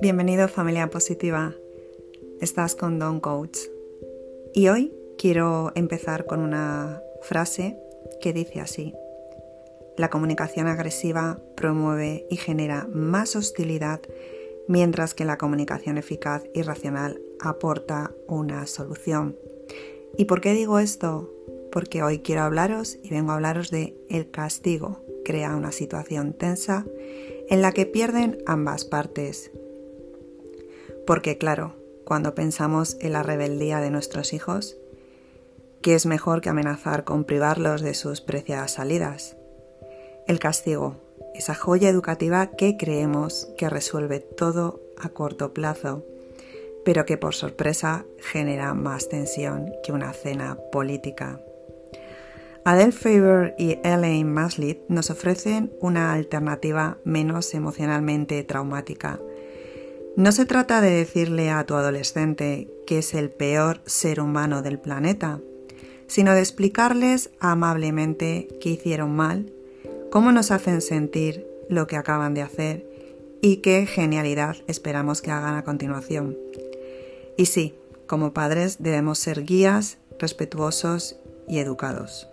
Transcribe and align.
Bienvenido 0.00 0.46
familia 0.46 0.90
positiva. 0.90 1.56
Estás 2.40 2.76
con 2.76 3.00
Don 3.00 3.18
Coach. 3.18 3.58
Y 4.54 4.68
hoy 4.68 4.94
quiero 5.18 5.72
empezar 5.74 6.24
con 6.24 6.38
una 6.38 7.02
frase 7.22 7.76
que 8.20 8.32
dice 8.32 8.60
así. 8.60 8.94
La 9.96 10.08
comunicación 10.08 10.68
agresiva 10.68 11.40
promueve 11.56 12.26
y 12.30 12.36
genera 12.36 12.86
más 12.92 13.34
hostilidad 13.34 14.00
mientras 14.68 15.14
que 15.14 15.24
la 15.24 15.36
comunicación 15.36 15.98
eficaz 15.98 16.44
y 16.54 16.62
racional 16.62 17.20
aporta 17.40 18.12
una 18.28 18.68
solución. 18.68 19.36
¿Y 20.16 20.26
por 20.26 20.40
qué 20.40 20.52
digo 20.52 20.78
esto? 20.78 21.28
Porque 21.72 22.04
hoy 22.04 22.20
quiero 22.20 22.42
hablaros 22.42 22.98
y 23.02 23.10
vengo 23.10 23.32
a 23.32 23.34
hablaros 23.34 23.72
de 23.72 23.96
el 24.08 24.30
castigo. 24.30 25.00
Crea 25.24 25.56
una 25.56 25.72
situación 25.72 26.34
tensa 26.34 26.86
en 27.48 27.62
la 27.62 27.72
que 27.72 27.84
pierden 27.84 28.38
ambas 28.46 28.84
partes. 28.84 29.50
Porque 31.08 31.38
claro, 31.38 31.74
cuando 32.04 32.34
pensamos 32.34 32.98
en 33.00 33.14
la 33.14 33.22
rebeldía 33.22 33.80
de 33.80 33.90
nuestros 33.90 34.34
hijos, 34.34 34.76
¿qué 35.80 35.94
es 35.94 36.04
mejor 36.04 36.42
que 36.42 36.50
amenazar 36.50 37.04
con 37.04 37.24
privarlos 37.24 37.80
de 37.80 37.94
sus 37.94 38.20
preciadas 38.20 38.72
salidas? 38.72 39.34
El 40.26 40.38
castigo, 40.38 41.00
esa 41.34 41.54
joya 41.54 41.88
educativa 41.88 42.48
que 42.48 42.76
creemos 42.76 43.48
que 43.56 43.70
resuelve 43.70 44.20
todo 44.20 44.82
a 44.98 45.08
corto 45.08 45.54
plazo, 45.54 46.04
pero 46.84 47.06
que 47.06 47.16
por 47.16 47.34
sorpresa 47.34 48.04
genera 48.18 48.74
más 48.74 49.08
tensión 49.08 49.72
que 49.82 49.92
una 49.92 50.12
cena 50.12 50.58
política. 50.70 51.40
Adele 52.66 52.92
Faber 52.92 53.54
y 53.56 53.78
Elaine 53.82 54.30
Maslit 54.30 54.80
nos 54.88 55.08
ofrecen 55.08 55.72
una 55.80 56.12
alternativa 56.12 56.98
menos 57.04 57.54
emocionalmente 57.54 58.44
traumática. 58.44 59.18
No 60.18 60.32
se 60.32 60.46
trata 60.46 60.80
de 60.80 60.90
decirle 60.90 61.48
a 61.50 61.64
tu 61.64 61.76
adolescente 61.76 62.68
que 62.88 62.98
es 62.98 63.14
el 63.14 63.30
peor 63.30 63.80
ser 63.86 64.20
humano 64.20 64.62
del 64.62 64.80
planeta, 64.80 65.38
sino 66.08 66.34
de 66.34 66.40
explicarles 66.40 67.30
amablemente 67.38 68.48
que 68.60 68.70
hicieron 68.70 69.14
mal, 69.14 69.52
cómo 70.10 70.32
nos 70.32 70.50
hacen 70.50 70.80
sentir 70.80 71.46
lo 71.68 71.86
que 71.86 71.94
acaban 71.94 72.34
de 72.34 72.42
hacer 72.42 72.84
y 73.40 73.58
qué 73.58 73.86
genialidad 73.86 74.56
esperamos 74.66 75.22
que 75.22 75.30
hagan 75.30 75.54
a 75.54 75.62
continuación. 75.62 76.36
Y 77.36 77.46
sí, 77.46 77.76
como 78.08 78.32
padres 78.32 78.78
debemos 78.80 79.20
ser 79.20 79.44
guías, 79.44 79.98
respetuosos 80.18 81.14
y 81.46 81.60
educados. 81.60 82.26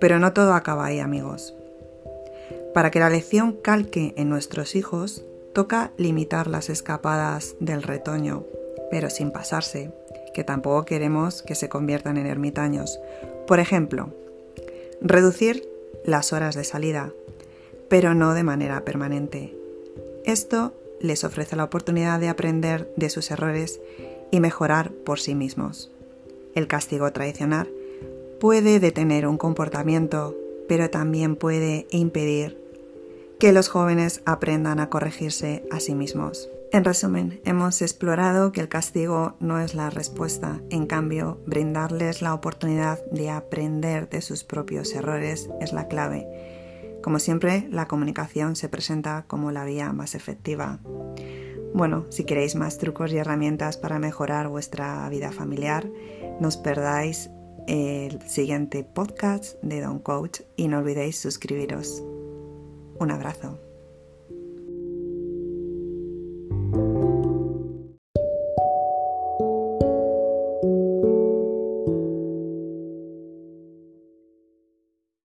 Pero 0.00 0.18
no 0.18 0.32
todo 0.32 0.54
acaba 0.54 0.86
ahí, 0.86 1.00
amigos. 1.00 1.54
Para 2.72 2.90
que 2.90 2.98
la 2.98 3.10
lección 3.10 3.58
calque 3.60 4.14
en 4.16 4.30
nuestros 4.30 4.74
hijos, 4.74 5.26
toca 5.52 5.92
limitar 5.96 6.46
las 6.46 6.70
escapadas 6.70 7.56
del 7.60 7.82
retoño, 7.82 8.44
pero 8.90 9.10
sin 9.10 9.30
pasarse, 9.30 9.92
que 10.34 10.44
tampoco 10.44 10.84
queremos 10.84 11.42
que 11.42 11.54
se 11.54 11.68
conviertan 11.68 12.16
en 12.16 12.26
ermitaños. 12.26 12.98
Por 13.46 13.60
ejemplo, 13.60 14.10
reducir 15.00 15.68
las 16.04 16.32
horas 16.32 16.54
de 16.54 16.64
salida, 16.64 17.12
pero 17.88 18.14
no 18.14 18.34
de 18.34 18.42
manera 18.42 18.84
permanente. 18.84 19.54
Esto 20.24 20.72
les 21.00 21.24
ofrece 21.24 21.56
la 21.56 21.64
oportunidad 21.64 22.20
de 22.20 22.28
aprender 22.28 22.92
de 22.96 23.10
sus 23.10 23.30
errores 23.30 23.80
y 24.30 24.40
mejorar 24.40 24.92
por 24.92 25.20
sí 25.20 25.34
mismos. 25.34 25.90
El 26.54 26.66
castigo 26.68 27.12
tradicional 27.12 27.68
puede 28.40 28.80
detener 28.80 29.26
un 29.26 29.36
comportamiento, 29.36 30.36
pero 30.68 30.90
también 30.90 31.36
puede 31.36 31.86
impedir 31.90 32.61
que 33.42 33.52
los 33.52 33.68
jóvenes 33.68 34.22
aprendan 34.24 34.78
a 34.78 34.88
corregirse 34.88 35.64
a 35.72 35.80
sí 35.80 35.96
mismos. 35.96 36.48
En 36.70 36.84
resumen, 36.84 37.40
hemos 37.44 37.82
explorado 37.82 38.52
que 38.52 38.60
el 38.60 38.68
castigo 38.68 39.34
no 39.40 39.58
es 39.58 39.74
la 39.74 39.90
respuesta, 39.90 40.60
en 40.70 40.86
cambio, 40.86 41.40
brindarles 41.44 42.22
la 42.22 42.34
oportunidad 42.34 43.04
de 43.06 43.30
aprender 43.30 44.08
de 44.08 44.22
sus 44.22 44.44
propios 44.44 44.94
errores 44.94 45.50
es 45.60 45.72
la 45.72 45.88
clave. 45.88 46.24
Como 47.02 47.18
siempre, 47.18 47.66
la 47.68 47.88
comunicación 47.88 48.54
se 48.54 48.68
presenta 48.68 49.24
como 49.26 49.50
la 49.50 49.64
vía 49.64 49.92
más 49.92 50.14
efectiva. 50.14 50.78
Bueno, 51.74 52.06
si 52.10 52.22
queréis 52.22 52.54
más 52.54 52.78
trucos 52.78 53.10
y 53.10 53.16
herramientas 53.16 53.76
para 53.76 53.98
mejorar 53.98 54.46
vuestra 54.46 55.08
vida 55.08 55.32
familiar, 55.32 55.90
no 56.38 56.46
os 56.46 56.58
perdáis 56.58 57.28
el 57.66 58.22
siguiente 58.22 58.84
podcast 58.84 59.60
de 59.64 59.80
Don 59.80 59.98
Coach 59.98 60.42
y 60.54 60.68
no 60.68 60.78
olvidéis 60.78 61.18
suscribiros. 61.18 62.04
Un 63.02 63.10
abrazo. 63.10 63.58